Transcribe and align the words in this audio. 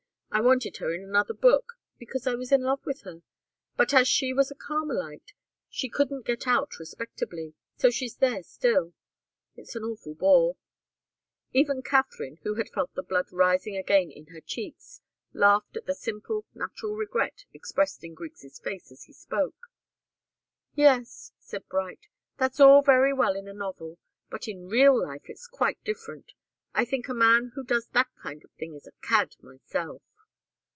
I 0.33 0.39
wanted 0.39 0.77
her 0.77 0.93
in 0.93 1.03
another 1.03 1.33
book 1.33 1.73
because 1.99 2.25
I 2.25 2.35
was 2.35 2.53
in 2.53 2.61
love 2.61 2.85
with 2.85 3.01
her 3.01 3.21
but 3.75 3.93
as 3.93 4.07
she 4.07 4.31
was 4.31 4.49
a 4.49 4.55
Carmelite, 4.55 5.33
she 5.69 5.89
couldn't 5.89 6.25
get 6.25 6.47
out 6.47 6.79
respectably, 6.79 7.53
so 7.75 7.89
she's 7.89 8.15
there 8.15 8.41
still. 8.41 8.93
It's 9.57 9.75
an 9.75 9.83
awful 9.83 10.13
bore." 10.15 10.55
Even 11.51 11.81
Katharine, 11.81 12.37
who 12.43 12.55
had 12.55 12.69
felt 12.69 12.93
the 12.95 13.03
blood 13.03 13.25
rising 13.33 13.75
again 13.75 14.09
in 14.09 14.27
her 14.27 14.39
cheeks, 14.39 15.01
laughed 15.33 15.75
at 15.75 15.85
the 15.85 15.93
simple, 15.93 16.45
natural 16.53 16.93
regret 16.95 17.43
expressed 17.53 18.01
in 18.01 18.13
Griggs' 18.13 18.57
face 18.57 18.89
as 18.89 19.03
he 19.03 19.13
spoke. 19.13 19.67
"Yes," 20.75 21.33
said 21.39 21.67
Bright. 21.67 22.07
"That's 22.37 22.61
all 22.61 22.81
very 22.81 23.11
well 23.13 23.35
in 23.35 23.49
a 23.49 23.53
novel. 23.53 23.97
But 24.29 24.47
in 24.47 24.69
real 24.69 24.97
life 25.03 25.23
it's 25.25 25.45
quite 25.47 25.83
different. 25.83 26.31
I 26.73 26.85
think 26.85 27.09
a 27.09 27.13
man 27.13 27.51
who 27.55 27.65
does 27.65 27.87
that 27.89 28.07
kind 28.23 28.41
of 28.45 28.51
thing 28.51 28.75
is 28.75 28.87
a 28.87 28.93
cad, 29.05 29.35
myself." 29.41 30.01